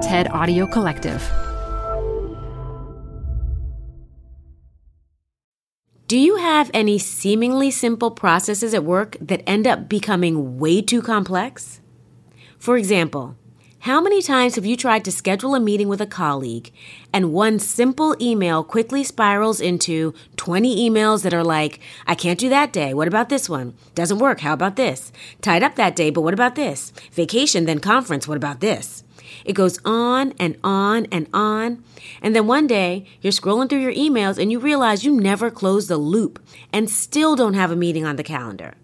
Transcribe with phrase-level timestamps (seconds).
[0.00, 1.22] TED Audio Collective.
[6.06, 11.02] Do you have any seemingly simple processes at work that end up becoming way too
[11.02, 11.82] complex?
[12.58, 13.36] For example,
[13.80, 16.70] how many times have you tried to schedule a meeting with a colleague
[17.14, 22.50] and one simple email quickly spirals into 20 emails that are like, I can't do
[22.50, 22.92] that day.
[22.92, 23.72] What about this one?
[23.94, 24.40] Doesn't work.
[24.40, 25.12] How about this?
[25.40, 26.92] Tied up that day, but what about this?
[27.12, 28.28] Vacation, then conference.
[28.28, 29.02] What about this?
[29.46, 31.82] It goes on and on and on.
[32.20, 35.88] And then one day, you're scrolling through your emails and you realize you never closed
[35.88, 36.38] the loop
[36.70, 38.74] and still don't have a meeting on the calendar.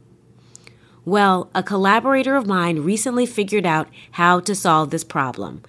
[1.07, 5.63] Well, a collaborator of mine recently figured out how to solve this problem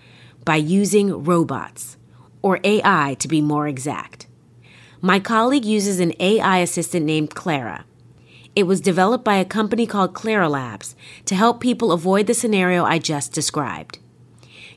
[0.44, 1.96] by using robots,
[2.42, 4.26] or AI to be more exact.
[5.00, 7.86] My colleague uses an AI assistant named Clara.
[8.56, 12.84] It was developed by a company called Clara Labs to help people avoid the scenario
[12.84, 14.00] I just described.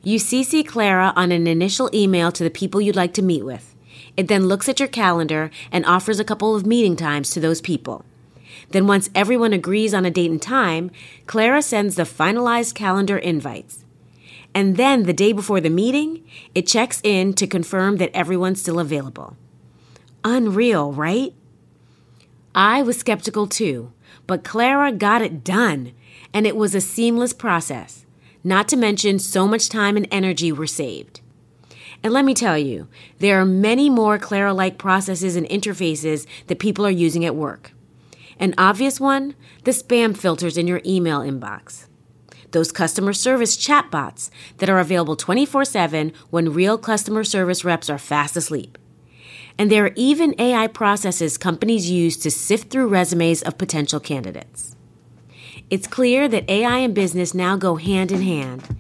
[0.03, 3.75] You CC Clara on an initial email to the people you'd like to meet with.
[4.15, 7.63] It then looks at your calendar and offers a couple of meeting times to those
[7.63, 8.05] people.
[8.71, 10.91] Then, once everyone agrees on a date and time,
[11.27, 13.85] Clara sends the finalized calendar invites.
[14.55, 18.79] And then, the day before the meeting, it checks in to confirm that everyone's still
[18.79, 19.37] available.
[20.25, 21.33] Unreal, right?
[22.55, 23.93] I was skeptical too,
[24.27, 25.93] but Clara got it done,
[26.35, 28.05] and it was a seamless process.
[28.43, 31.21] Not to mention, so much time and energy were saved.
[32.03, 36.59] And let me tell you, there are many more Clara like processes and interfaces that
[36.59, 37.73] people are using at work.
[38.41, 41.87] An obvious one the spam filters in your email inbox.
[42.53, 47.99] Those customer service chatbots that are available 24 7 when real customer service reps are
[47.99, 48.79] fast asleep.
[49.59, 54.75] And there are even AI processes companies use to sift through resumes of potential candidates.
[55.69, 58.75] It's clear that AI and business now go hand in hand.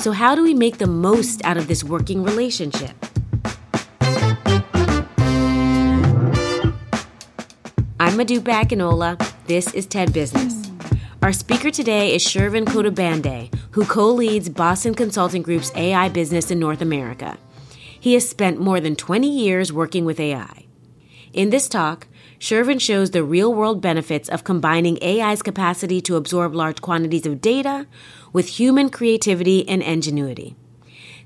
[0.00, 2.94] So, how do we make the most out of this working relationship?
[8.08, 9.18] I'm Modupe Akinola.
[9.44, 10.70] This is TED Business.
[11.20, 16.58] Our speaker today is Shervin Khodabandeh, who co leads Boston Consulting Group's AI business in
[16.58, 17.36] North America.
[18.00, 20.64] He has spent more than 20 years working with AI.
[21.34, 26.54] In this talk, Shervin shows the real world benefits of combining AI's capacity to absorb
[26.54, 27.86] large quantities of data
[28.32, 30.56] with human creativity and ingenuity.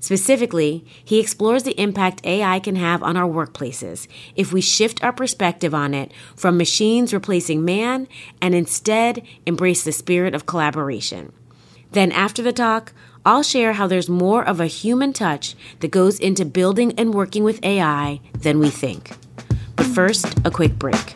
[0.03, 4.05] Specifically, he explores the impact AI can have on our workplaces
[4.35, 8.09] if we shift our perspective on it from machines replacing man
[8.41, 11.31] and instead embrace the spirit of collaboration.
[11.91, 12.91] Then, after the talk,
[13.25, 17.45] I'll share how there's more of a human touch that goes into building and working
[17.45, 19.11] with AI than we think.
[19.77, 21.15] But first, a quick break.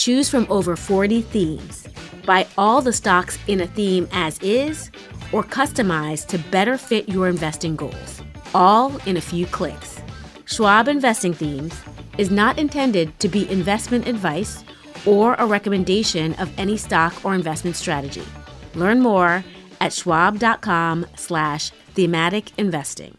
[0.00, 1.86] Choose from over 40 themes.
[2.24, 4.90] Buy all the stocks in a theme as is
[5.30, 8.22] or customize to better fit your investing goals,
[8.54, 10.00] all in a few clicks.
[10.46, 11.78] Schwab Investing Themes
[12.16, 14.64] is not intended to be investment advice
[15.04, 18.24] or a recommendation of any stock or investment strategy.
[18.74, 19.44] Learn more
[19.82, 23.18] at schwab.com slash thematic investing.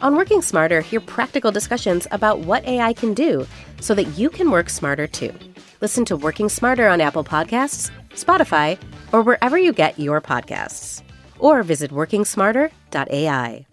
[0.00, 3.46] On Working Smarter, hear practical discussions about what AI can do
[3.80, 5.34] so that you can work smarter too.
[5.80, 8.78] Listen to Working Smarter on Apple Podcasts, Spotify,
[9.12, 11.02] or wherever you get your podcasts.
[11.40, 13.66] Or visit workingsmarter.ai.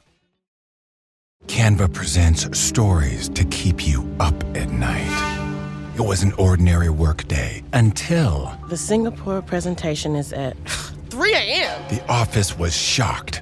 [1.47, 5.41] Canva presents stories to keep you up at night.
[5.95, 10.57] It was an ordinary workday until The Singapore presentation is at
[11.09, 11.81] 3 a.m.
[11.89, 13.41] the office was shocked.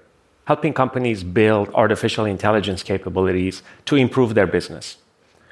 [0.51, 3.55] helping companies build artificial intelligence capabilities
[3.89, 4.85] to improve their business.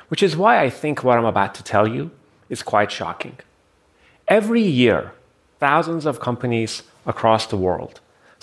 [0.09, 2.03] Which is why I think what I'm about to tell you
[2.53, 3.37] is quite shocking.
[4.39, 5.01] Every year,
[5.65, 6.71] thousands of companies
[7.13, 7.95] across the world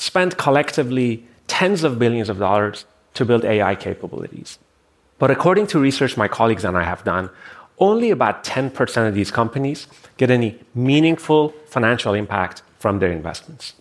[0.08, 1.10] spend collectively
[1.46, 2.78] tens of billions of dollars
[3.16, 4.50] to build AI capabilities.
[5.20, 7.26] But according to research my colleagues and I have done,
[7.88, 9.78] only about 10% of these companies
[10.20, 11.42] get any meaningful
[11.74, 13.74] financial impact from their investments.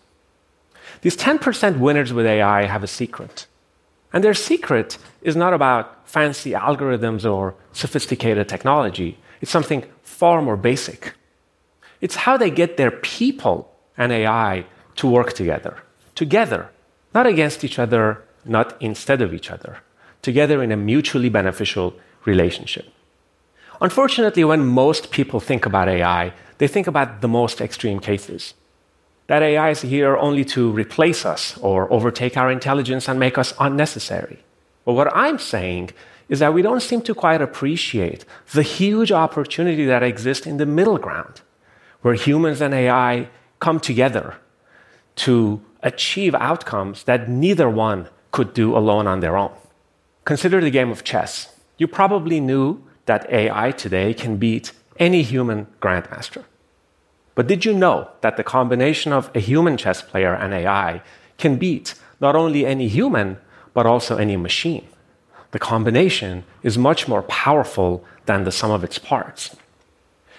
[1.05, 3.45] These 10% winners with AI have a secret.
[4.11, 10.57] And their secret is not about fancy algorithms or sophisticated technology, it's something far more
[10.57, 11.13] basic.
[12.01, 14.65] It's how they get their people and AI
[14.95, 15.77] to work together.
[16.15, 16.71] Together,
[17.13, 19.77] not against each other, not instead of each other.
[20.23, 21.93] Together in a mutually beneficial
[22.25, 22.87] relationship.
[23.79, 28.55] Unfortunately, when most people think about AI, they think about the most extreme cases
[29.27, 33.53] that AI is here only to replace us or overtake our intelligence and make us
[33.59, 34.39] unnecessary.
[34.85, 35.91] But what I'm saying
[36.29, 40.65] is that we don't seem to quite appreciate the huge opportunity that exists in the
[40.65, 41.41] middle ground,
[42.01, 43.29] where humans and AI
[43.59, 44.35] come together
[45.15, 49.53] to achieve outcomes that neither one could do alone on their own.
[50.25, 51.55] Consider the game of chess.
[51.77, 56.43] You probably knew that AI today can beat any human grandmaster.
[57.35, 61.01] But did you know that the combination of a human chess player and AI
[61.37, 63.37] can beat not only any human,
[63.73, 64.87] but also any machine?
[65.51, 69.55] The combination is much more powerful than the sum of its parts.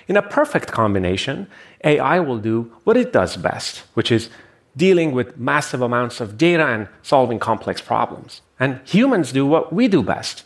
[0.08, 1.48] In a perfect combination,
[1.84, 4.30] AI will do what it does best, which is
[4.76, 8.40] dealing with massive amounts of data and solving complex problems.
[8.58, 10.44] And humans do what we do best,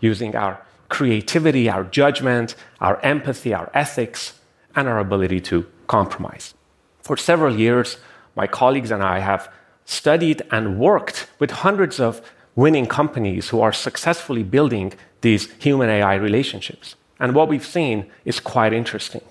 [0.00, 4.38] using our creativity, our judgment, our empathy, our ethics,
[4.76, 6.54] and our ability to compromise.
[7.02, 7.98] For several years,
[8.36, 9.50] my colleagues and I have
[9.84, 12.22] studied and worked with hundreds of
[12.56, 16.94] winning companies who are successfully building these human AI relationships.
[17.18, 19.22] And what we've seen is quite interesting.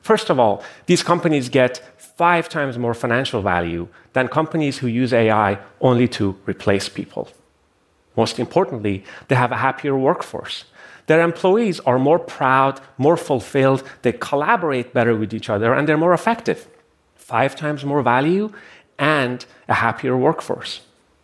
[0.00, 5.12] First of all, these companies get five times more financial value than companies who use
[5.12, 7.28] AI only to replace people.
[8.16, 10.64] Most importantly, they have a happier workforce.
[11.12, 15.98] Their employees are more proud, more fulfilled, they collaborate better with each other, and they're
[15.98, 16.66] more effective.
[17.16, 18.50] Five times more value
[18.98, 20.80] and a happier workforce.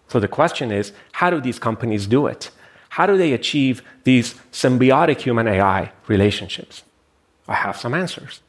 [0.09, 2.51] So the question is how do these companies do it?
[2.91, 6.83] How do they achieve these symbiotic human AI relationships?
[7.49, 8.43] I have some answers.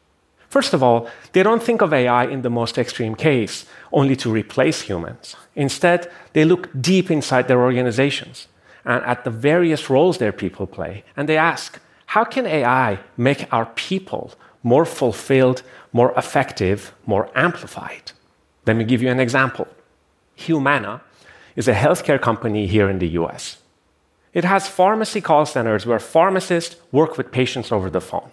[0.49, 4.29] First of all, they don't think of AI in the most extreme case, only to
[4.29, 5.37] replace humans.
[5.55, 8.48] Instead, they look deep inside their organizations
[8.85, 11.03] and at the various roles their people play.
[11.15, 14.33] And they ask, how can AI make our people
[14.63, 15.61] more fulfilled,
[15.93, 18.11] more effective, more amplified?
[18.65, 19.67] Let me give you an example.
[20.35, 21.01] Humana
[21.55, 23.57] is a healthcare company here in the US.
[24.33, 28.31] It has pharmacy call centers where pharmacists work with patients over the phone.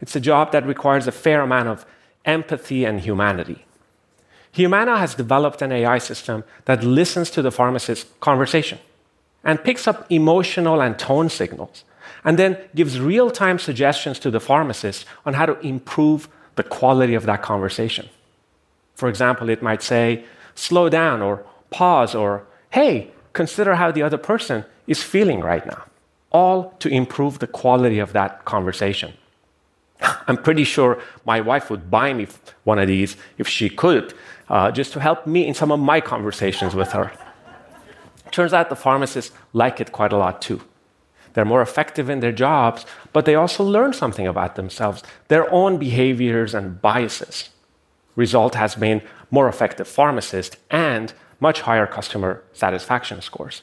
[0.00, 1.86] It's a job that requires a fair amount of
[2.24, 3.64] empathy and humanity.
[4.52, 8.78] Humana has developed an AI system that listens to the pharmacist's conversation
[9.44, 11.84] and picks up emotional and tone signals,
[12.24, 17.14] and then gives real time suggestions to the pharmacist on how to improve the quality
[17.14, 18.08] of that conversation.
[18.94, 20.24] For example, it might say,
[20.54, 25.84] slow down, or pause, or hey, consider how the other person is feeling right now,
[26.30, 29.12] all to improve the quality of that conversation.
[30.28, 32.26] I'm pretty sure my wife would buy me
[32.64, 34.14] one of these if she could,
[34.48, 37.12] uh, just to help me in some of my conversations with her.
[38.34, 40.60] Turns out the pharmacists like it quite a lot too.
[41.34, 45.78] They're more effective in their jobs, but they also learn something about themselves, their own
[45.78, 47.50] behaviors and biases.
[48.16, 53.62] Result has been more effective pharmacists and much higher customer satisfaction scores.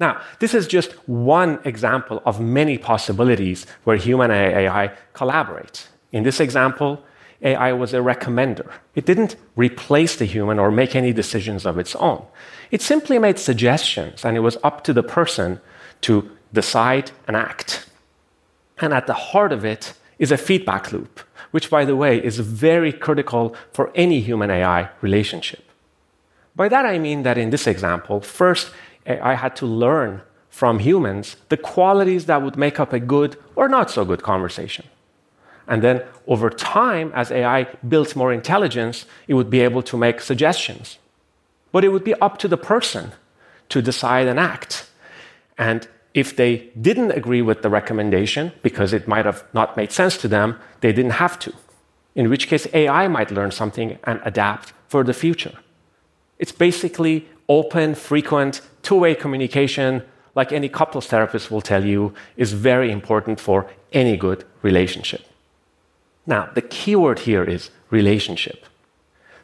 [0.00, 5.88] Now, this is just one example of many possibilities where human AI collaborate.
[6.10, 7.04] In this example,
[7.42, 8.70] AI was a recommender.
[8.94, 12.24] It didn't replace the human or make any decisions of its own.
[12.70, 15.60] It simply made suggestions, and it was up to the person
[16.02, 17.86] to decide, and act.
[18.78, 22.38] And at the heart of it is a feedback loop, which, by the way, is
[22.38, 25.64] very critical for any human AI relationship.
[26.54, 28.70] By that AI mean that in this example, first,
[29.06, 33.68] I had to learn from humans the qualities that would make up a good or
[33.68, 34.86] not so good conversation.
[35.68, 40.20] And then over time, as AI built more intelligence, it would be able to make
[40.20, 40.98] suggestions.
[41.72, 43.12] But it would be up to the person
[43.68, 44.88] to decide and act.
[45.58, 50.16] And if they didn't agree with the recommendation because it might have not made sense
[50.18, 51.52] to them, they didn't have to.
[52.14, 55.52] In which case, AI might learn something and adapt for the future.
[56.38, 60.02] It's basically open, frequent, two way communication,
[60.34, 65.22] like any couples therapist will tell you, is very important for any good relationship.
[66.26, 68.66] Now, the key word here is relationship.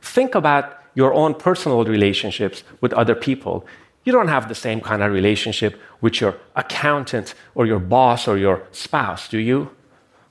[0.00, 3.64] Think about your own personal relationships with other people.
[4.04, 8.36] You don't have the same kind of relationship with your accountant or your boss or
[8.36, 9.70] your spouse, do you?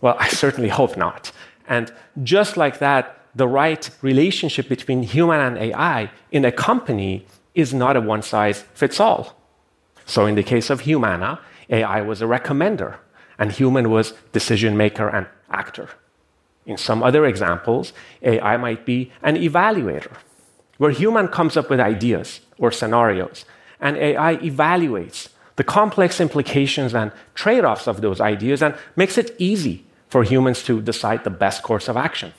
[0.01, 1.31] Well, I certainly hope not.
[1.67, 1.91] And
[2.21, 7.95] just like that, the right relationship between human and AI in a company is not
[7.95, 9.37] a one size fits all.
[10.05, 11.39] So, in the case of Humana,
[11.69, 12.97] AI was a recommender,
[13.39, 15.89] and human was decision maker and actor.
[16.71, 20.13] In some other examples, AI might be an evaluator,
[20.77, 23.43] where human comes up with ideas or scenarios,
[23.81, 29.35] and AI evaluates the complex implications and trade offs of those ideas and makes it
[29.37, 32.31] easy for humans to decide the best course of action.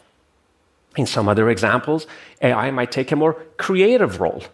[0.96, 2.06] In some other examples,
[2.40, 4.44] AI might take a more creative role.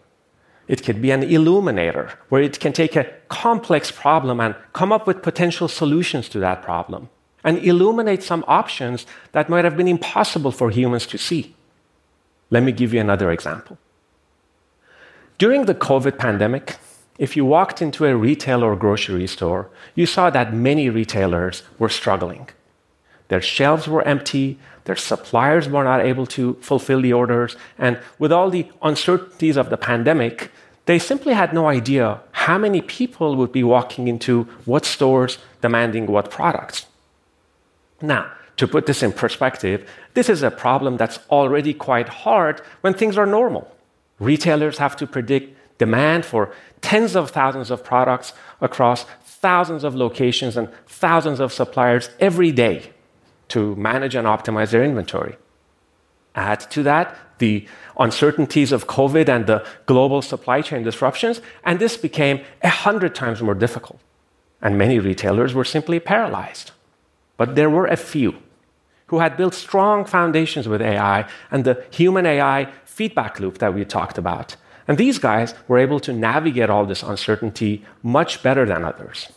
[0.66, 5.06] It could be an illuminator, where it can take a complex problem and come up
[5.06, 7.10] with potential solutions to that problem
[7.48, 11.54] and illuminate some options that might have been impossible for humans to see.
[12.50, 13.78] Let me give you another example.
[15.38, 16.76] During the COVID pandemic,
[17.16, 21.88] if you walked into a retail or grocery store, you saw that many retailers were
[21.88, 22.50] struggling.
[23.28, 28.30] Their shelves were empty, their suppliers were not able to fulfill the orders, and with
[28.30, 30.50] all the uncertainties of the pandemic,
[30.84, 36.04] they simply had no idea how many people would be walking into what stores demanding
[36.06, 36.84] what products.
[38.00, 42.94] Now, to put this in perspective, this is a problem that's already quite hard when
[42.94, 43.70] things are normal.
[44.18, 50.56] Retailers have to predict demand for tens of thousands of products across thousands of locations
[50.56, 52.90] and thousands of suppliers every day
[53.48, 55.36] to manage and optimize their inventory.
[56.34, 57.66] Add to that the
[57.98, 63.40] uncertainties of COVID and the global supply chain disruptions, and this became a hundred times
[63.40, 64.00] more difficult.
[64.60, 66.72] And many retailers were simply paralyzed.
[67.38, 68.34] But there were a few
[69.06, 73.86] who had built strong foundations with AI and the human AI feedback loop that we
[73.86, 74.56] talked about.
[74.86, 79.28] And these guys were able to navigate all this uncertainty much better than others.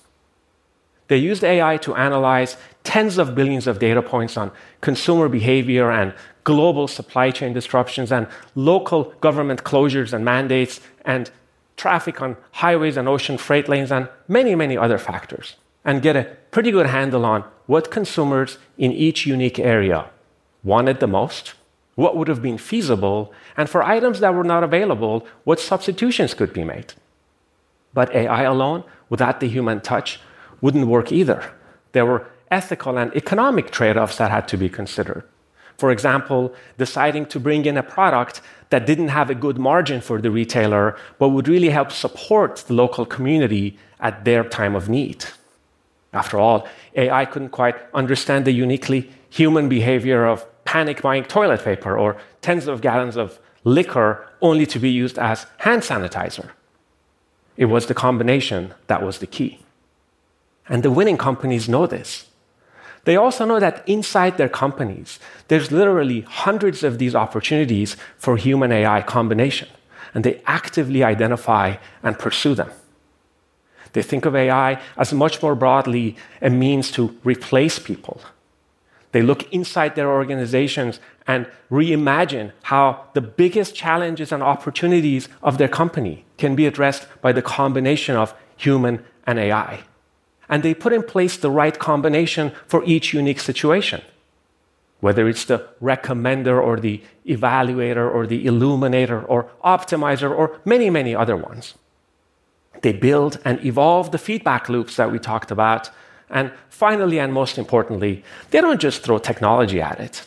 [1.08, 6.14] They used AI to analyze tens of billions of data points on consumer behavior and
[6.44, 11.30] global supply chain disruptions and local government closures and mandates and
[11.78, 16.24] traffic on highways and ocean freight lanes and many, many other factors and get a
[16.52, 20.10] pretty good handle on what consumers in each unique area
[20.62, 21.54] wanted the most,
[21.96, 26.52] what would have been feasible, and for items that were not available, what substitutions could
[26.52, 26.94] be made.
[27.94, 30.20] But AI alone, without the human touch,
[30.60, 31.42] wouldn't work either.
[31.94, 32.28] There were
[32.60, 35.24] ethical and economic trade offs that had to be considered.
[35.78, 40.20] For example, deciding to bring in a product that didn't have a good margin for
[40.20, 45.24] the retailer, but would really help support the local community at their time of need.
[46.14, 51.98] After all, AI couldn't quite understand the uniquely human behavior of panic buying toilet paper
[51.98, 56.50] or tens of gallons of liquor only to be used as hand sanitizer.
[57.58, 59.60] It was the combination that was the key.
[60.68, 62.28] And the winning companies know this.
[63.04, 68.72] They also know that inside their companies, there's literally hundreds of these opportunities for human
[68.72, 69.70] AI combination,
[70.14, 72.70] and they actively identify and pursue them.
[73.94, 78.22] They think of AI as much more broadly a means to replace people.
[79.12, 85.68] They look inside their organizations and reimagine how the biggest challenges and opportunities of their
[85.68, 89.84] company can be addressed by the combination of human and AI
[90.52, 94.02] and they put in place the right combination for each unique situation.
[95.00, 101.16] Whether it's the recommender or the evaluator or the illuminator or optimizer or many, many
[101.16, 101.76] other ones.
[102.82, 105.90] They build and evolve the feedback loops that we talked about.
[106.30, 110.26] And finally, and most importantly, they don't just throw technology at it.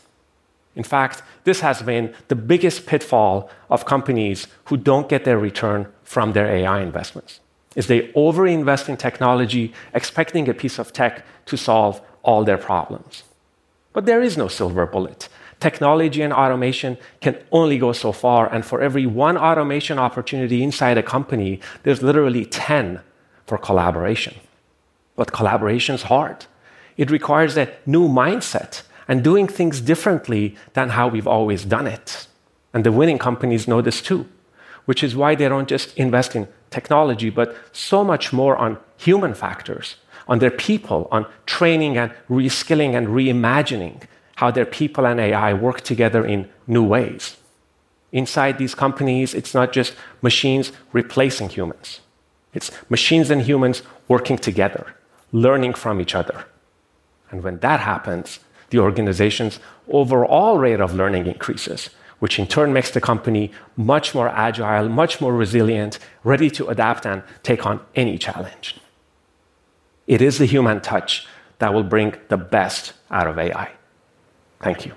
[0.77, 5.87] In fact, this has been the biggest pitfall of companies who don't get their return
[6.03, 7.41] from their AI investments.
[7.77, 13.25] is they overinvest in technology, expecting a piece of tech to solve all their problems.
[13.93, 15.29] But there is no silver bullet.
[15.65, 20.99] Technology and automation can only go so far, and for every one automation opportunity inside
[20.99, 23.01] a company, there's literally 10
[23.47, 24.35] for collaboration.
[25.17, 26.45] But collaboration is hard.
[26.99, 32.27] It requires a new mindset and doing things differently than how we've always done it.
[32.75, 34.27] And the winning companies know this too,
[34.85, 39.33] which is why they don't just invest in technology, but so much more on human
[39.33, 39.97] factors,
[40.29, 44.03] on their people, on training and reskilling and reimagining
[44.37, 47.37] how their people and AI work together in new ways.
[48.13, 52.01] Inside these companies, it's not just machines replacing humans,
[52.53, 54.95] it's machines and humans working together,
[55.33, 56.45] learning from each other.
[57.31, 58.39] And when that happens,
[58.71, 64.29] the organization's overall rate of learning increases, which in turn makes the company much more
[64.29, 68.77] agile, much more resilient, ready to adapt and take on any challenge.
[70.07, 71.27] It is the human touch
[71.59, 73.73] that will bring the best out of AI.
[74.65, 74.95] Thank you.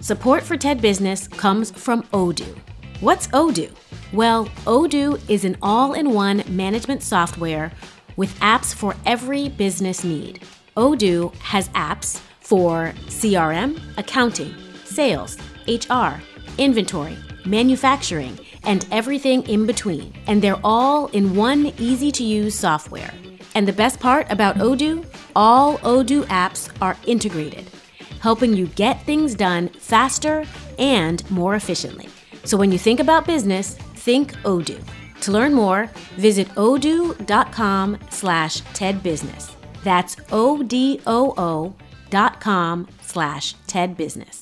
[0.00, 2.58] Support for TED Business comes from Odoo.
[3.00, 3.70] What's Odoo?
[4.14, 7.70] Well, Odoo is an all in one management software
[8.16, 10.42] with apps for every business need.
[10.78, 14.54] Odoo has apps for CRM, accounting,
[14.84, 15.36] sales,
[15.68, 16.20] HR,
[16.58, 20.12] inventory, manufacturing, and everything in between.
[20.26, 23.12] And they're all in one easy to use software.
[23.54, 25.04] And the best part about Odoo?
[25.36, 27.68] All Odoo apps are integrated,
[28.20, 30.44] helping you get things done faster
[30.78, 32.08] and more efficiently.
[32.44, 34.82] So when you think about business, think Odoo.
[35.22, 39.54] To learn more, visit odoo.com slash tedbusiness.
[39.84, 41.74] That's O-D-O-O
[42.10, 44.41] dot com slash tedbusiness.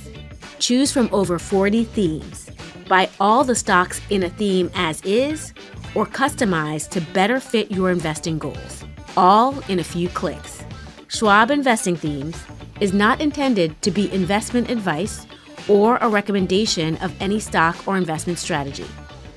[0.61, 2.49] Choose from over 40 themes.
[2.87, 5.53] Buy all the stocks in a theme as is
[5.95, 8.85] or customize to better fit your investing goals,
[9.17, 10.63] all in a few clicks.
[11.09, 12.41] Schwab Investing Themes
[12.79, 15.25] is not intended to be investment advice
[15.67, 18.87] or a recommendation of any stock or investment strategy.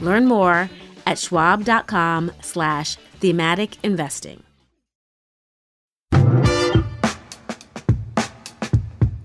[0.00, 0.70] Learn more
[1.06, 4.43] at schwab.com slash thematic investing.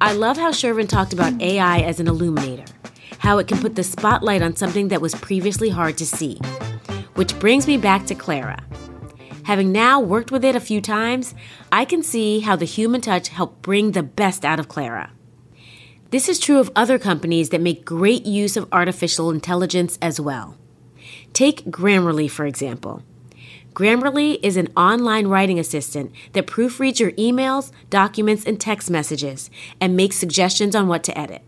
[0.02, 2.64] I love how Shervin talked about AI as an illuminator,
[3.18, 6.40] how it can put the spotlight on something that was previously hard to see.
[7.16, 8.64] Which brings me back to Clara.
[9.44, 11.36] Having now worked with it a few times,
[11.70, 15.12] I can see how the human touch helped bring the best out of Clara.
[16.12, 20.58] This is true of other companies that make great use of artificial intelligence as well.
[21.34, 23.04] Take Grammarly, for example.
[23.80, 29.96] Grammarly is an online writing assistant that proofreads your emails, documents, and text messages and
[29.96, 31.44] makes suggestions on what to edit.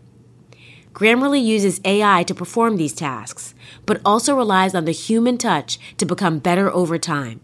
[0.94, 6.06] Grammarly uses AI to perform these tasks, but also relies on the human touch to
[6.06, 7.42] become better over time.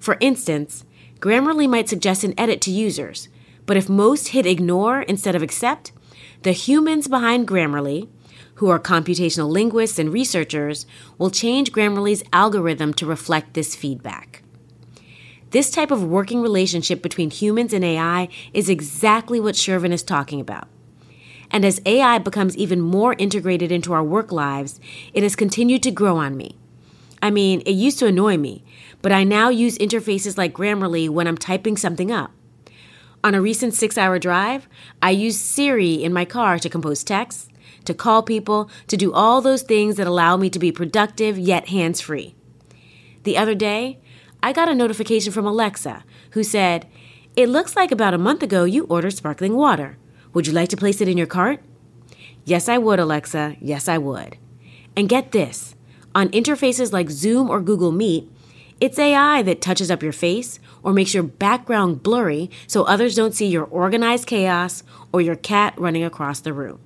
[0.00, 0.84] For instance,
[1.20, 3.28] Grammarly might suggest an edit to users,
[3.66, 5.92] but if most hit ignore instead of accept,
[6.42, 8.08] the humans behind Grammarly,
[8.54, 10.86] who are computational linguists and researchers,
[11.18, 14.42] will change Grammarly's algorithm to reflect this feedback.
[15.50, 20.40] This type of working relationship between humans and AI is exactly what Shervin is talking
[20.40, 20.68] about.
[21.50, 24.80] And as AI becomes even more integrated into our work lives,
[25.12, 26.56] it has continued to grow on me.
[27.20, 28.64] I mean, it used to annoy me,
[29.02, 32.32] but I now use interfaces like Grammarly when I'm typing something up.
[33.22, 34.66] On a recent six hour drive,
[35.02, 37.48] I used Siri in my car to compose texts,
[37.84, 41.68] to call people, to do all those things that allow me to be productive yet
[41.68, 42.34] hands free.
[43.24, 44.00] The other day,
[44.42, 46.86] I got a notification from Alexa who said,
[47.36, 49.96] It looks like about a month ago you ordered sparkling water.
[50.32, 51.60] Would you like to place it in your cart?
[52.44, 53.56] Yes, I would, Alexa.
[53.60, 54.36] Yes, I would.
[54.96, 55.74] And get this
[56.14, 58.30] on interfaces like Zoom or Google Meet,
[58.80, 63.34] it's AI that touches up your face or makes your background blurry so others don't
[63.34, 66.80] see your organized chaos or your cat running across the room.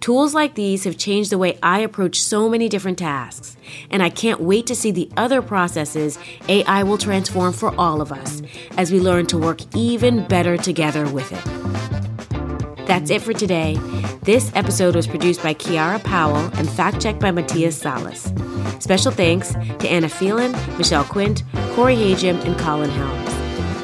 [0.00, 3.58] Tools like these have changed the way I approach so many different tasks,
[3.90, 8.10] and I can't wait to see the other processes AI will transform for all of
[8.10, 8.40] us
[8.78, 12.86] as we learn to work even better together with it.
[12.86, 13.78] That's it for today.
[14.22, 18.32] This episode was produced by Kiara Powell and fact checked by Matthias Salas.
[18.78, 21.42] Special thanks to Anna Phelan, Michelle Quint,
[21.74, 23.34] Corey Hajim, and Colin Helms.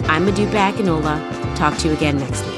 [0.08, 1.56] I'm Modupe Akinola.
[1.56, 2.55] Talk to you again next week.